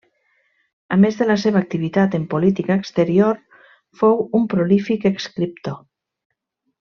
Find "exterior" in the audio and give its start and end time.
2.85-3.37